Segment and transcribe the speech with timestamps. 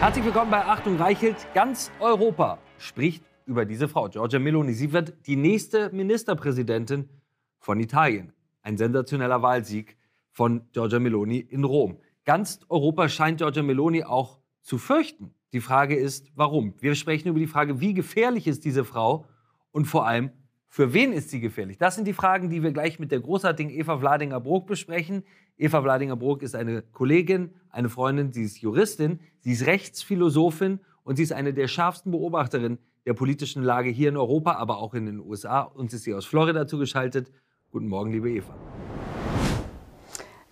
[0.00, 1.36] Herzlich willkommen bei Achtung Reichelt.
[1.52, 4.72] Ganz Europa spricht über diese Frau, Giorgia Meloni.
[4.72, 7.10] Sie wird die nächste Ministerpräsidentin
[7.58, 8.32] von Italien.
[8.62, 9.98] Ein sensationeller Wahlsieg
[10.32, 11.98] von Giorgia Meloni in Rom.
[12.24, 15.34] Ganz Europa scheint Giorgia Meloni auch zu fürchten.
[15.52, 16.72] Die Frage ist, warum?
[16.80, 19.26] Wir sprechen über die Frage, wie gefährlich ist diese Frau
[19.72, 20.30] und vor allem,
[20.76, 21.78] für wen ist sie gefährlich?
[21.78, 25.24] Das sind die Fragen, die wir gleich mit der großartigen Eva Vladinger-Brok besprechen.
[25.56, 31.22] Eva Vladinger-Brok ist eine Kollegin, eine Freundin, sie ist Juristin, sie ist Rechtsphilosophin und sie
[31.22, 32.76] ist eine der schärfsten Beobachterinnen
[33.06, 35.62] der politischen Lage hier in Europa, aber auch in den USA.
[35.62, 37.32] Uns ist sie aus Florida zugeschaltet.
[37.70, 38.54] Guten Morgen, liebe Eva.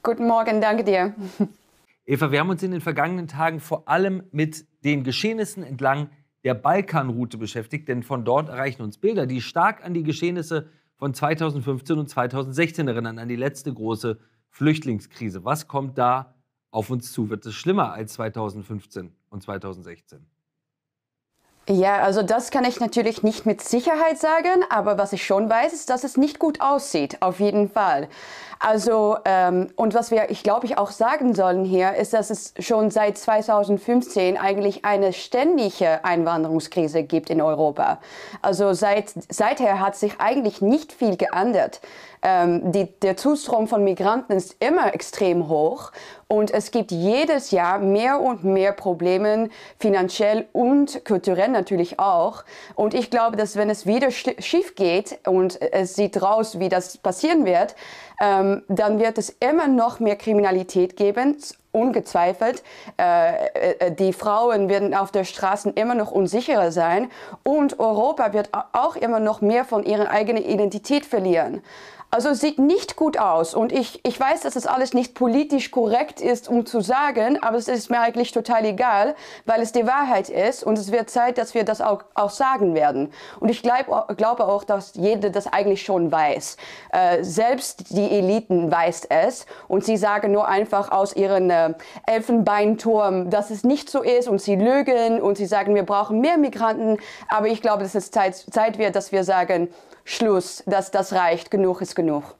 [0.03, 1.15] Guten Morgen, danke dir.
[2.07, 6.09] Eva, wir haben uns in den vergangenen Tagen vor allem mit den Geschehnissen entlang
[6.45, 11.15] der Balkanroute beschäftigt, denn von dort erreichen uns Bilder, die stark an die Geschehnisse von
[11.15, 14.19] 2015 und 2016 erinnern, an die letzte große
[14.51, 15.45] Flüchtlingskrise.
[15.45, 16.35] Was kommt da
[16.71, 17.31] auf uns zu?
[17.31, 20.27] Wird es schlimmer als 2015 und 2016?
[21.67, 25.73] Ja, also das kann ich natürlich nicht mit Sicherheit sagen, aber was ich schon weiß,
[25.73, 28.09] ist, dass es nicht gut aussieht, auf jeden Fall.
[28.59, 32.55] Also, ähm, und was wir, ich glaube, ich auch sagen sollen hier, ist, dass es
[32.59, 37.99] schon seit 2015 eigentlich eine ständige Einwanderungskrise gibt in Europa.
[38.43, 41.81] Also seit, seither hat sich eigentlich nicht viel geändert.
[42.27, 45.93] Ähm, die, der Zustrom von Migranten ist immer extrem hoch
[46.27, 52.45] und es gibt jedes Jahr mehr und mehr Probleme, finanziell und kulturell natürlich auch.
[52.77, 56.97] Und ich glaube, dass wenn es wieder schief geht und es sieht raus, wie das
[56.97, 57.77] passieren wird,
[58.23, 61.37] ähm, dann wird es immer noch mehr Kriminalität geben,
[61.73, 62.63] ungezweifelt.
[62.99, 67.11] Äh, äh, die Frauen werden auf der Straße immer noch unsicherer sein
[67.43, 71.63] und Europa wird auch immer noch mehr von ihrer eigenen Identität verlieren.
[72.15, 73.55] Also es sieht nicht gut aus.
[73.55, 77.57] Und ich, ich weiß, dass das alles nicht politisch korrekt ist, um zu sagen, aber
[77.57, 79.17] es ist mir eigentlich total egal,
[79.47, 80.63] weil es die Wahrheit ist.
[80.63, 83.13] Und es wird Zeit, dass wir das auch, auch sagen werden.
[83.41, 86.57] Und ich glaub, glaube auch, dass jeder das eigentlich schon weiß.
[86.93, 89.47] Äh, selbst die Eliten weiß es.
[89.67, 91.75] Und sie sagen nur einfach aus ihrem äh,
[92.07, 94.29] Elfenbeinturm, dass es nicht so ist.
[94.29, 96.99] Und sie lügen und sie sagen, wir brauchen mehr Migranten.
[97.29, 99.69] Aber ich glaube, dass es Zeit, Zeit wird, dass wir sagen,
[100.05, 102.37] Schluss, dass das reicht, genug ist genug.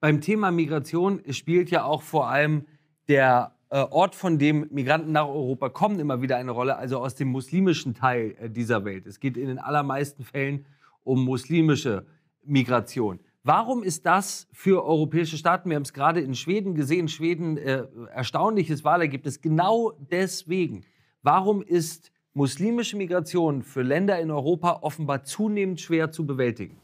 [0.00, 2.66] Beim Thema Migration spielt ja auch vor allem
[3.08, 7.14] der äh, Ort, von dem Migranten nach Europa kommen, immer wieder eine Rolle, also aus
[7.14, 9.06] dem muslimischen Teil äh, dieser Welt.
[9.06, 10.66] Es geht in den allermeisten Fällen
[11.04, 12.04] um muslimische
[12.44, 13.18] Migration.
[13.44, 17.84] Warum ist das für europäische Staaten, wir haben es gerade in Schweden gesehen, Schweden äh,
[18.12, 20.84] erstaunliches Wahlergebnis, genau deswegen.
[21.22, 26.81] Warum ist muslimische Migration für Länder in Europa offenbar zunehmend schwer zu bewältigen?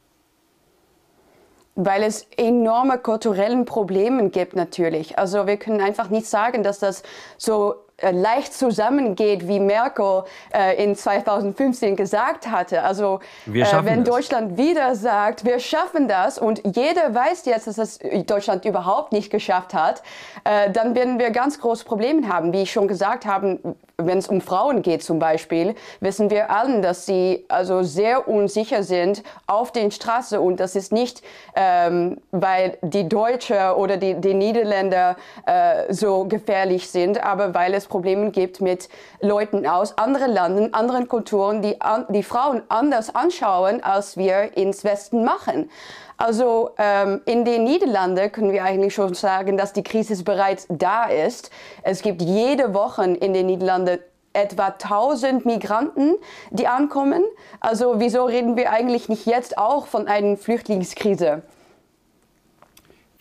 [1.81, 5.17] Weil es enorme kulturellen Probleme gibt natürlich.
[5.17, 7.05] Also wir können einfach nicht sagen, dass das
[7.37, 12.83] so leicht zusammengeht, wie Merkel äh, in 2015 gesagt hatte.
[12.83, 14.15] Also äh, wenn das.
[14.15, 19.31] Deutschland wieder sagt, wir schaffen das und jeder weiß jetzt, dass das Deutschland überhaupt nicht
[19.31, 20.03] geschafft hat,
[20.45, 22.53] äh, dann werden wir ganz große Probleme haben.
[22.53, 23.59] Wie ich schon gesagt habe,
[24.01, 28.85] wenn es um Frauen geht zum Beispiel, wissen wir allen, dass sie also sehr unsicher
[28.85, 31.21] sind auf den Straßen und das ist nicht,
[31.57, 35.17] ähm, weil die Deutsche oder die, die Niederländer
[35.47, 38.89] äh, so gefährlich sind, aber weil es Probleme gibt mit
[39.21, 44.85] Leuten aus anderen Ländern, anderen Kulturen, die an, die Frauen anders anschauen, als wir ins
[44.85, 45.71] Westen machen.
[46.17, 51.07] Also ähm, in den Niederlanden können wir eigentlich schon sagen, dass die Krise bereits da
[51.07, 51.51] ist.
[51.83, 54.01] Es gibt jede Woche in den Niederlanden
[54.33, 56.17] etwa 1000 Migranten,
[56.51, 57.25] die ankommen.
[57.61, 61.43] Also wieso reden wir eigentlich nicht jetzt auch von einer Flüchtlingskrise?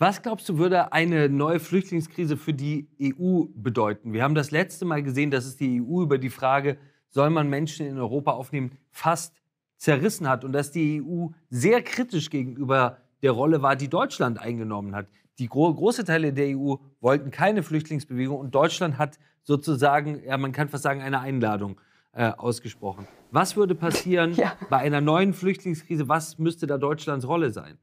[0.00, 4.12] Was glaubst du, würde eine neue Flüchtlingskrise für die EU bedeuten?
[4.12, 6.78] Wir haben das letzte Mal gesehen, dass es die EU über die Frage,
[7.08, 9.34] soll man Menschen in Europa aufnehmen, fast
[9.76, 14.94] zerrissen hat und dass die EU sehr kritisch gegenüber der Rolle war, die Deutschland eingenommen
[14.94, 15.08] hat.
[15.40, 20.52] Die gro große Teile der EU wollten keine Flüchtlingsbewegung und Deutschland hat sozusagen, ja, man
[20.52, 21.80] kann fast sagen, eine Einladung
[22.12, 23.08] äh, ausgesprochen.
[23.32, 24.52] Was würde passieren ja.
[24.70, 26.08] bei einer neuen Flüchtlingskrise?
[26.08, 27.78] Was müsste da Deutschlands Rolle sein?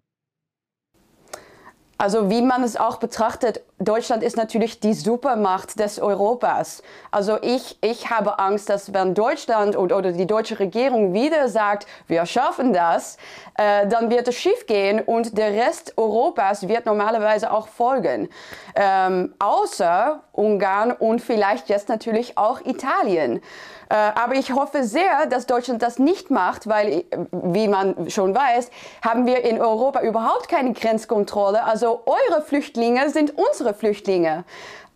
[1.98, 6.84] Also wie man es auch betrachtet, Deutschland ist natürlich die Supermacht des Europas.
[7.10, 11.88] Also ich, ich habe Angst, dass wenn Deutschland und, oder die deutsche Regierung wieder sagt,
[12.08, 13.18] wir schaffen das,
[13.58, 18.30] äh, dann wird es schiefgehen und der Rest Europas wird normalerweise auch folgen.
[18.76, 23.42] Ähm, außer Ungarn und vielleicht jetzt natürlich auch Italien.
[23.90, 28.34] Äh, aber ich hoffe sehr, dass Deutschland das nicht macht, weil, äh, wie man schon
[28.34, 28.72] weiß,
[29.04, 31.64] haben wir in Europa überhaupt keine Grenzkontrolle.
[31.64, 34.46] Also eure Flüchtlinge sind unsere Flüchtlinge.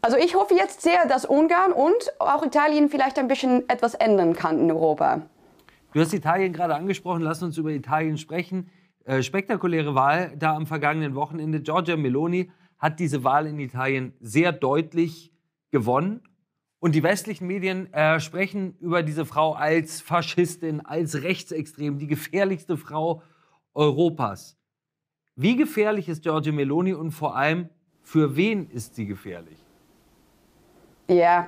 [0.02, 4.34] Also ich hoffe jetzt sehr, dass Ungarn und auch Italien vielleicht ein bisschen etwas ändern
[4.34, 5.24] kann in Europa.
[5.94, 8.70] Du hast Italien gerade angesprochen, lass uns über Italien sprechen.
[9.06, 11.62] Äh, spektakuläre Wahl da am vergangenen Wochenende.
[11.62, 15.34] Giorgia Meloni hat diese Wahl in Italien sehr deutlich
[15.72, 16.22] gewonnen
[16.80, 22.78] und die westlichen Medien äh, sprechen über diese Frau als Faschistin, als rechtsextrem, die gefährlichste
[22.78, 23.22] Frau
[23.74, 24.59] Europas.
[25.42, 27.70] Wie gefährlich ist Giorgia Meloni und vor allem,
[28.04, 29.58] für wen ist sie gefährlich?
[31.08, 31.48] Ja,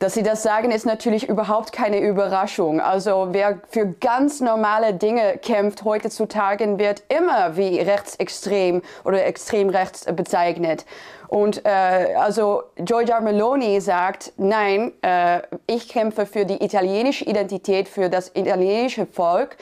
[0.00, 2.80] dass Sie das sagen, ist natürlich überhaupt keine Überraschung.
[2.80, 10.06] Also wer für ganz normale Dinge kämpft heutzutage, wird immer wie rechtsextrem oder extrem rechts
[10.06, 10.86] bezeichnet.
[11.30, 18.08] Und äh, also Giorgia Meloni sagt, nein, äh, ich kämpfe für die italienische Identität, für
[18.08, 19.56] das italienische Volk.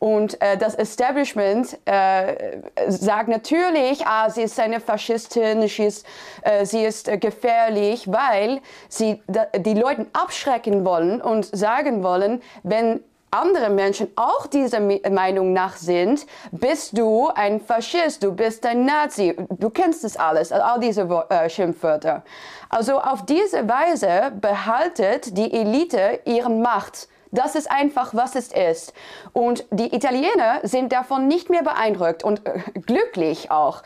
[0.00, 2.58] Und äh, das Establishment äh,
[2.88, 6.04] sagt natürlich, ah, sie ist eine Faschistin, sie ist,
[6.42, 9.22] äh, sie ist gefährlich, weil sie
[9.56, 13.00] die Leute abschrecken wollen und sagen wollen, wenn
[13.32, 19.34] andere Menschen auch dieser Meinung nach sind, bist du ein Faschist, du bist ein Nazi,
[19.48, 22.22] du kennst das alles, all diese äh, Schimpfwörter.
[22.68, 27.08] Also auf diese Weise behaltet die Elite ihre Macht.
[27.30, 28.92] Das ist einfach, was es ist.
[29.32, 33.82] Und die Italiener sind davon nicht mehr beeindruckt und äh, glücklich auch.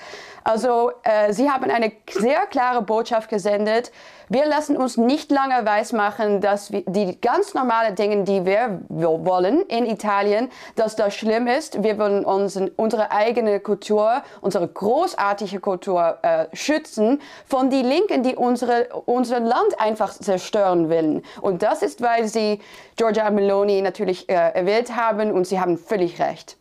[0.46, 3.90] Also äh, sie haben eine sehr klare Botschaft gesendet.
[4.28, 9.62] Wir lassen uns nicht lange weismachen, dass wir, die ganz normalen Dinge, die wir wollen
[9.62, 11.82] in Italien, dass das schlimm ist.
[11.82, 18.36] Wir wollen unseren, unsere eigene Kultur, unsere großartige Kultur äh, schützen von den Linken, die
[18.36, 21.24] unsere, unser Land einfach zerstören wollen.
[21.40, 22.60] Und das ist, weil sie
[22.94, 26.56] Giorgia Meloni natürlich äh, erwählt haben und sie haben völlig recht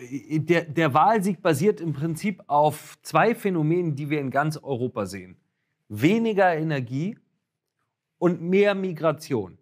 [0.00, 5.36] der, der Wahlsieg basiert im Prinzip auf zwei Phänomenen, die wir in ganz Europa sehen.
[5.88, 7.18] Weniger Energie
[8.18, 9.58] und mehr Migration.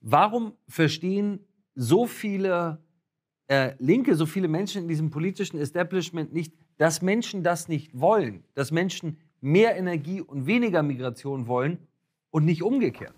[0.00, 1.40] Warum verstehen
[1.74, 2.82] so viele
[3.48, 8.44] äh, Linke, so viele Menschen in diesem politischen Establishment nicht, dass Menschen das nicht wollen,
[8.54, 11.78] dass Menschen mehr Energie und weniger Migration wollen
[12.30, 13.14] und nicht umgekehrt?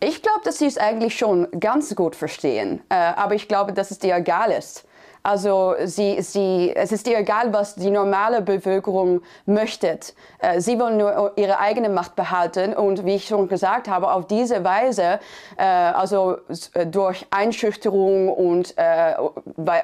[0.00, 3.90] Ich glaube, dass sie es eigentlich schon ganz gut verstehen, äh, aber ich glaube, dass
[3.90, 4.85] es dir egal ist.
[5.26, 9.98] Also sie, sie, es ist ihr egal, was die normale Bevölkerung möchte.
[10.38, 14.28] Äh, sie wollen nur ihre eigene Macht behalten und wie ich schon gesagt habe, auf
[14.28, 15.18] diese Weise,
[15.56, 16.36] äh, also
[16.74, 18.76] äh, durch Einschüchterung und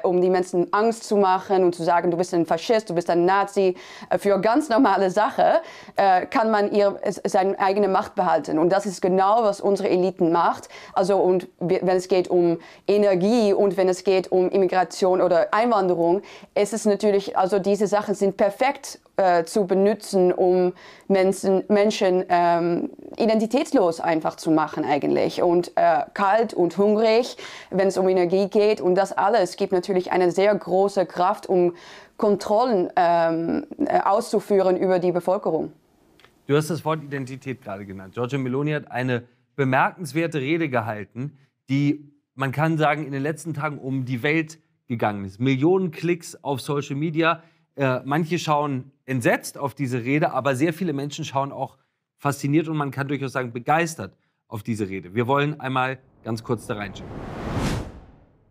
[0.03, 3.09] um die Menschen Angst zu machen und zu sagen, du bist ein Faschist, du bist
[3.09, 3.75] ein Nazi,
[4.17, 5.61] für ganz normale Sache
[6.29, 8.59] kann man ihr, seine eigene Macht behalten.
[8.59, 10.69] Und das ist genau, was unsere Eliten macht.
[10.93, 15.53] Also und wenn es geht um Energie und wenn es geht um Immigration oder oder
[15.53, 16.21] Einwanderung,
[16.55, 20.73] ist es natürlich, also diese Sachen sind perfekt äh, zu benutzen, um
[21.07, 27.37] Menschen, Menschen ähm, identitätslos einfach zu machen eigentlich und äh, kalt und hungrig,
[27.71, 31.73] wenn es um Energie geht und das alles gibt natürlich eine sehr große Kraft, um
[32.17, 35.73] Kontrollen ähm, äh, auszuführen über die Bevölkerung.
[36.45, 38.13] Du hast das Wort Identität gerade genannt.
[38.13, 39.23] Giorgio Meloni hat eine
[39.55, 41.37] bemerkenswerte Rede gehalten,
[41.69, 44.59] die, man kann sagen, in den letzten Tagen um die Welt
[44.93, 45.39] gegangen ist.
[45.39, 47.43] Millionen Klicks auf Social Media.
[47.75, 51.77] Äh, manche schauen entsetzt auf diese Rede, aber sehr viele Menschen schauen auch
[52.17, 54.15] fasziniert und man kann durchaus sagen begeistert
[54.47, 55.13] auf diese Rede.
[55.13, 57.09] Wir wollen einmal ganz kurz da reinschauen.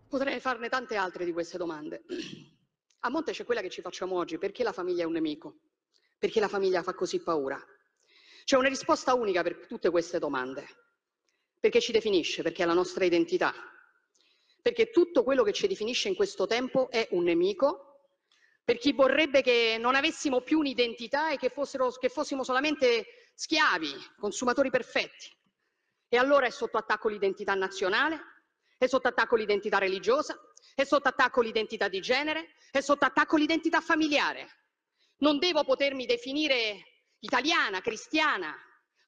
[0.09, 2.03] Potrei farne tante altre di queste domande.
[3.05, 5.57] A monte c'è quella che ci facciamo oggi, perché la famiglia è un nemico?
[6.19, 7.59] Perché la famiglia fa così paura?
[8.45, 10.67] C'è una risposta unica per tutte queste domande.
[11.59, 13.53] Perché ci definisce, perché è la nostra identità,
[14.63, 17.93] perché tutto quello che ci definisce in questo tempo è un nemico,
[18.65, 23.93] per chi vorrebbe che non avessimo più un'identità e che, fossero, che fossimo solamente schiavi,
[24.17, 25.37] consumatori perfetti.
[26.09, 28.21] E allora è sotto attacco l'identità nazionale,
[28.79, 30.39] è sotto attacco l'identità religiosa,
[30.75, 34.49] è sotto attacco l'identità di genere, è sotto attacco l'identità familiare.
[35.19, 38.55] Non devo potermi definire italiana, cristiana,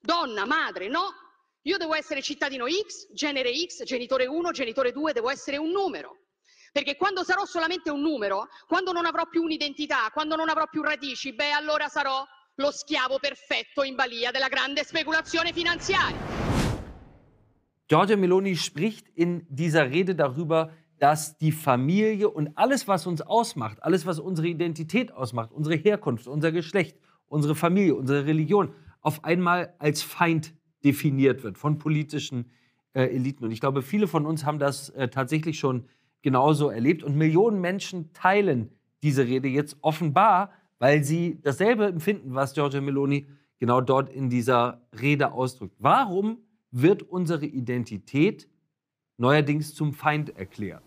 [0.01, 1.24] donna, madre, no,
[1.67, 6.19] io devo essere cittadino X, genere X, genitore 1, genitore 2, devo essere un numero.
[6.71, 10.83] Perché quando sarò solamente un numero, quando non avrò più un'identità, quando non avrò più
[10.83, 12.23] radici, beh allora sarò
[12.57, 16.19] lo schiavo perfetto in balia della grande speculazione finanziaria.
[17.87, 23.83] Giorgia Meloni spricht in dieser Rede darüber, dass die Familie und alles, was uns ausmacht,
[23.83, 29.75] alles, was unsere Identität ausmacht, unsere Herkunft, unser Geschlecht, unsere Familie, unsere Religion, auf einmal
[29.79, 32.51] als Feind definiert wird von politischen
[32.93, 33.45] äh, Eliten.
[33.45, 35.85] Und ich glaube, viele von uns haben das äh, tatsächlich schon
[36.23, 37.03] genauso erlebt.
[37.03, 38.71] Und Millionen Menschen teilen
[39.03, 43.27] diese Rede jetzt offenbar, weil sie dasselbe empfinden, was Giorgia Meloni
[43.59, 45.77] genau dort in dieser Rede ausdrückt.
[45.79, 46.39] Warum
[46.71, 48.49] wird unsere Identität
[49.17, 50.83] neuerdings zum Feind erklärt?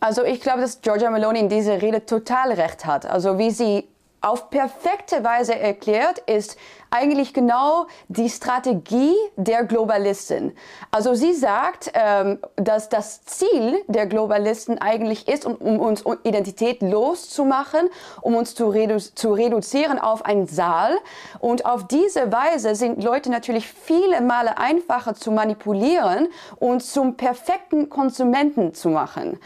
[0.00, 3.06] Also ich glaube, dass Giorgia Meloni in dieser Rede total recht hat.
[3.06, 3.84] Also wie sie
[4.20, 6.56] auf perfekte Weise erklärt, ist
[6.90, 10.56] eigentlich genau die Strategie der Globalisten.
[10.90, 16.82] Also sie sagt, ähm, dass das Ziel der Globalisten eigentlich ist, um, um uns Identität
[16.82, 17.88] loszumachen,
[18.22, 20.96] um uns zu, redu zu reduzieren auf einen Saal.
[21.38, 27.90] Und auf diese Weise sind Leute natürlich viele Male einfacher zu manipulieren und zum perfekten
[27.90, 29.38] Konsumenten zu machen.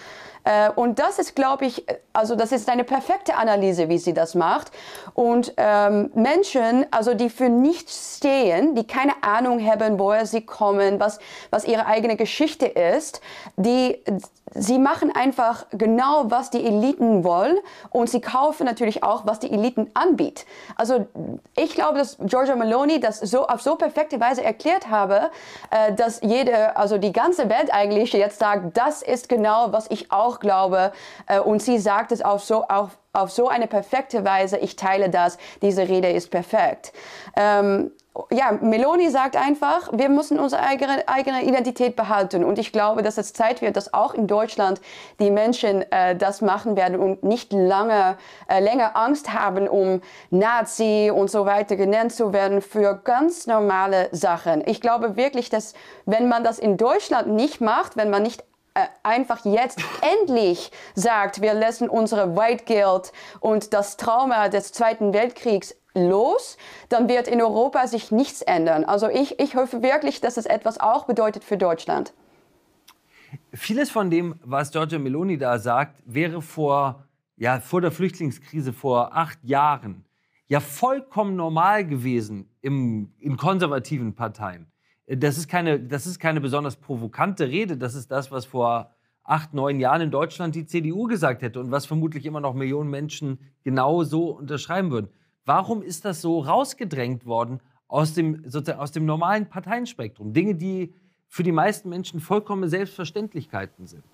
[0.44, 4.35] Äh, und das ist, glaube ich, also das ist eine perfekte Analyse, wie sie das
[4.35, 4.70] macht.
[5.14, 11.00] Und ähm, Menschen, also die für nichts stehen, die keine Ahnung haben, woher sie kommen,
[11.00, 11.18] was,
[11.50, 13.20] was ihre eigene Geschichte ist,
[13.56, 14.02] die,
[14.54, 17.59] sie machen einfach genau, was die Eliten wollen
[17.90, 20.47] und sie kaufen natürlich auch, was die Eliten anbietet.
[20.76, 21.07] Also
[21.57, 25.30] ich glaube, dass Giorgia Meloni das so auf so perfekte Weise erklärt habe,
[25.71, 30.11] äh, dass jede, also die ganze Welt eigentlich jetzt sagt, das ist genau, was ich
[30.11, 30.92] auch glaube.
[31.26, 35.11] Äh, und sie sagt es auf so, auf, auf so eine perfekte Weise, ich teile
[35.11, 36.92] das, diese Rede ist perfekt.
[37.37, 37.90] Ähm,
[38.31, 42.45] ja, Meloni sagt einfach, wir müssen unsere eigene, eigene Identität behalten.
[42.45, 44.81] Und ich glaube, dass es Zeit wird, dass auch in Deutschland
[45.21, 48.17] die Menschen äh, das machen werden und nicht lange,
[48.49, 54.09] äh, länger Angst haben, um Nazi und so weiter genannt zu werden für ganz normale
[54.11, 54.62] Sachen.
[54.67, 55.75] Ich glaube wirklich, dass
[56.05, 58.43] wenn man das in Deutschland nicht macht, wenn man nicht
[59.03, 65.75] einfach jetzt endlich sagt, wir lassen unsere White Guild und das Trauma des Zweiten Weltkriegs
[65.95, 66.57] los,
[66.89, 68.85] dann wird in Europa sich nichts ändern.
[68.85, 72.12] Also ich, ich hoffe wirklich, dass es etwas auch bedeutet für Deutschland.
[73.53, 77.05] Vieles von dem, was Giorgia Meloni da sagt, wäre vor,
[77.37, 80.05] ja, vor der Flüchtlingskrise vor acht Jahren
[80.49, 84.70] ja vollkommen normal gewesen im, in konservativen Parteien
[85.17, 87.76] das ist, keine, das ist keine besonders provokante Rede.
[87.76, 91.71] Das ist das, was vor acht, neun Jahren in Deutschland die CDU gesagt hätte und
[91.71, 95.09] was vermutlich immer noch Millionen Menschen genau so unterschreiben würden.
[95.45, 100.33] Warum ist das so rausgedrängt worden aus dem, sozusagen aus dem normalen Parteienspektrum?
[100.33, 100.95] Dinge, die
[101.26, 104.05] für die meisten Menschen vollkommene Selbstverständlichkeiten sind.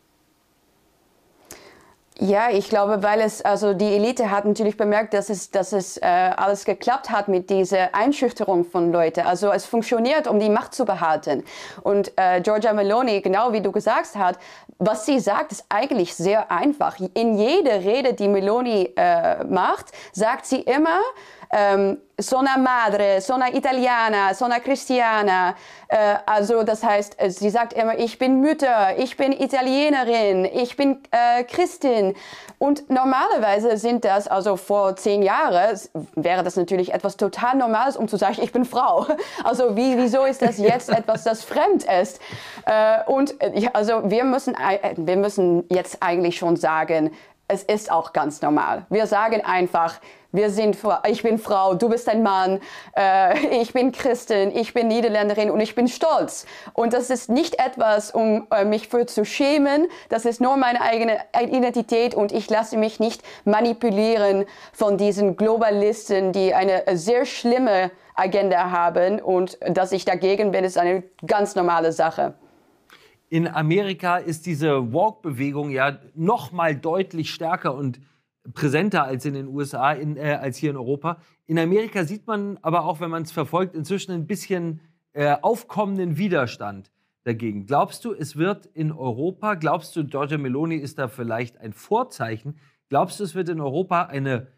[2.18, 5.98] Ja, ich glaube, weil es, also die Elite hat natürlich bemerkt, dass es, dass es
[5.98, 9.20] äh, alles geklappt hat mit dieser Einschüchterung von Leuten.
[9.26, 11.44] Also es funktioniert, um die Macht zu behalten.
[11.82, 14.40] Und äh, Giorgia Meloni, genau wie du gesagt hast,
[14.78, 16.96] was sie sagt, ist eigentlich sehr einfach.
[17.12, 21.00] In jeder Rede, die Meloni äh, macht, sagt sie immer,
[21.50, 25.54] ähm, sono madre, sono italiana, sono cristiana.
[25.86, 30.76] Äh, also das heißt, äh, sie sagt immer, ich bin Mütter, ich bin Italienerin, ich
[30.76, 32.14] bin äh, Christin.
[32.58, 35.78] Und normalerweise sind das, also vor zehn Jahren
[36.14, 39.06] wäre das natürlich etwas total Normales, um zu sagen, ich bin Frau.
[39.44, 42.20] Also wie, wieso ist das jetzt etwas, das fremd ist?
[42.64, 47.12] Äh, und äh, also wir müssen, äh, wir müssen jetzt eigentlich schon sagen,
[47.48, 48.86] es ist auch ganz normal.
[48.88, 50.00] Wir sagen einfach,
[50.36, 50.78] wir sind,
[51.08, 52.60] ich bin Frau, du bist ein Mann,
[52.96, 56.46] äh, ich bin Christin, ich bin Niederländerin und ich bin stolz.
[56.72, 59.88] Und das ist nicht etwas, um äh, mich für zu schämen.
[60.08, 66.32] Das ist nur meine eigene Identität und ich lasse mich nicht manipulieren von diesen Globalisten,
[66.32, 69.20] die eine sehr schlimme Agenda haben.
[69.20, 72.34] Und dass ich dagegen bin, ist eine ganz normale Sache.
[73.28, 78.00] In Amerika ist diese Walk-Bewegung ja noch mal deutlich stärker und
[78.54, 81.18] präsenter als in den USA, in, äh, als hier in Europa.
[81.46, 84.80] In Amerika sieht man aber auch, wenn man es verfolgt, inzwischen ein bisschen
[85.12, 86.90] äh, aufkommenden Widerstand
[87.24, 87.66] dagegen.
[87.66, 92.56] Glaubst du, es wird in Europa, glaubst du, Giorgia Meloni ist da vielleicht ein Vorzeichen?
[92.88, 94.48] Glaubst du, es wird in Europa eine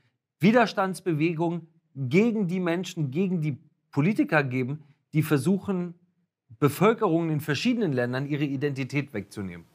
[0.40, 3.58] Widerstandsbewegung gegen die Menschen, gegen die
[3.90, 5.94] Politiker geben, die versuchen,
[6.58, 9.66] Bevölkerungen in verschiedenen Ländern ihre Identität wegzunehmen?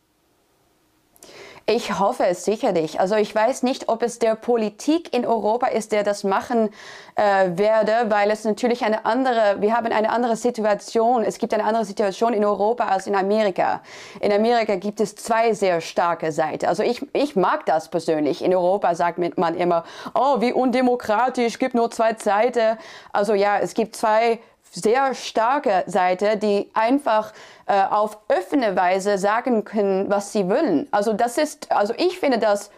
[1.65, 2.99] Ich hoffe es sicherlich.
[2.99, 6.69] Also ich weiß nicht, ob es der Politik in Europa ist, der das machen
[7.15, 11.23] äh, werde, weil es natürlich eine andere, wir haben eine andere Situation.
[11.23, 13.81] Es gibt eine andere Situation in Europa als in Amerika.
[14.19, 16.65] In Amerika gibt es zwei sehr starke Seiten.
[16.65, 18.43] Also ich, ich mag das persönlich.
[18.43, 22.77] In Europa sagt man immer, oh, wie undemokratisch, gibt nur zwei Seiten.
[23.13, 24.39] Also ja, es gibt zwei
[24.73, 27.31] sehr starke Seite, die einfach
[27.67, 30.87] äh, auf offene Weise sagen können, was sie wollen.
[30.91, 32.71] Also das ist, also ich finde das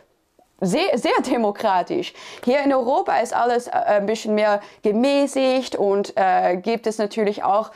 [0.61, 2.13] sehr, sehr demokratisch.
[2.43, 7.43] Hier in Europa ist alles äh, ein bisschen mehr gemäßigt und äh, gibt es natürlich
[7.43, 7.71] auch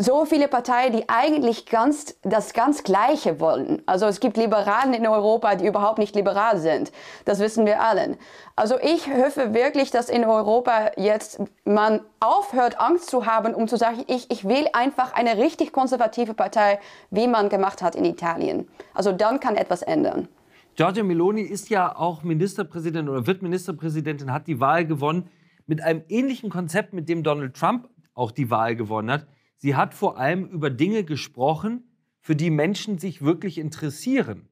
[0.00, 3.82] so viele Parteien, die eigentlich ganz, das ganz Gleiche wollen.
[3.84, 6.92] Also es gibt Liberalen in Europa, die überhaupt nicht liberal sind.
[7.24, 8.16] Das wissen wir allen.
[8.54, 13.76] Also ich hoffe wirklich, dass in Europa jetzt man aufhört, Angst zu haben, um zu
[13.76, 16.78] sagen, ich, ich will einfach eine richtig konservative Partei,
[17.10, 18.68] wie man gemacht hat in Italien.
[18.94, 20.28] Also dann kann etwas ändern.
[20.76, 25.28] Giorgia Meloni ist ja auch Ministerpräsidentin oder wird Ministerpräsidentin, hat die Wahl gewonnen
[25.66, 29.26] mit einem ähnlichen Konzept, mit dem Donald Trump auch die Wahl gewonnen hat.
[29.58, 31.84] Sie hat vor allem über Dinge gesprochen,
[32.20, 34.48] für die Menschen sich wirklich interessieren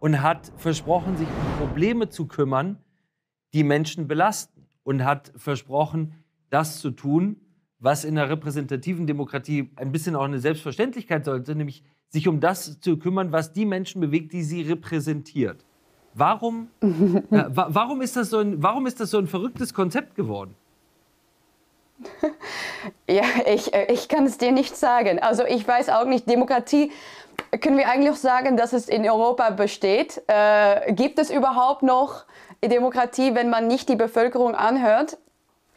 [0.00, 2.78] und hat versprochen, sich um Probleme zu kümmern,
[3.54, 6.14] die Menschen belasten und hat versprochen,
[6.50, 7.36] das zu tun,
[7.78, 12.80] was in einer repräsentativen Demokratie ein bisschen auch eine Selbstverständlichkeit sollte, nämlich sich um das
[12.80, 15.64] zu kümmern, was die Menschen bewegt, die sie repräsentiert.
[16.14, 20.54] Warum, äh, warum, ist das so ein, warum ist das so ein verrücktes Konzept geworden?
[23.08, 25.18] Ja, ich, äh, ich kann es dir nicht sagen.
[25.18, 26.92] Also ich weiß auch nicht, Demokratie,
[27.60, 30.22] können wir eigentlich auch sagen, dass es in Europa besteht?
[30.26, 32.24] Äh, gibt es überhaupt noch
[32.64, 35.18] Demokratie, wenn man nicht die Bevölkerung anhört?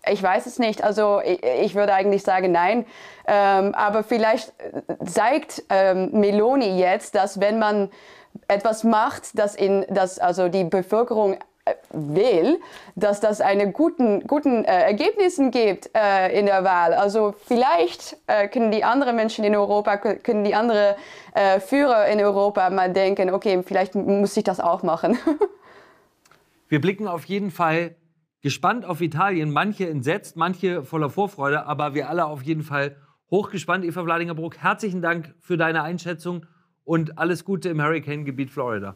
[0.08, 0.84] Ich weiß es nicht.
[0.84, 2.86] Also ich, ich würde eigentlich sagen, nein.
[3.28, 4.54] Ähm, aber vielleicht
[5.04, 7.90] zeigt ähm, Meloni jetzt, dass wenn man
[8.48, 11.38] etwas macht, das, in, das also die Bevölkerung
[11.92, 12.60] will,
[12.96, 16.94] dass das eine guten, guten äh, Ergebnissen gibt äh, in der Wahl.
[16.94, 20.96] Also vielleicht äh, können die anderen Menschen in Europa, können die anderen
[21.34, 25.18] äh, Führer in Europa mal denken, okay, vielleicht muss ich das auch machen.
[26.68, 27.96] Wir blicken auf jeden Fall
[28.42, 32.96] gespannt auf Italien, manche entsetzt, manche voller Vorfreude, aber wir alle auf jeden Fall
[33.30, 33.86] hochgespannt.
[33.86, 36.46] Eva Vladingerbrook, herzlichen Dank für deine Einschätzung
[36.84, 38.96] und alles Gute im Hurricane-Gebiet Florida.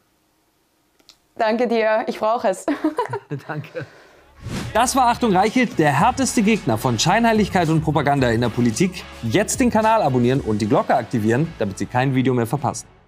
[1.39, 2.65] Danke dir, ich brauche es.
[3.47, 3.85] Danke.
[4.73, 9.03] Das war Achtung Reichelt, der härteste Gegner von Scheinheiligkeit und Propaganda in der Politik.
[9.23, 12.98] Jetzt den Kanal abonnieren und die Glocke aktivieren, damit Sie kein Video mehr verpassen.